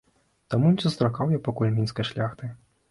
[0.53, 2.55] Таму не сустракаў я пакуль мінскай шляхты.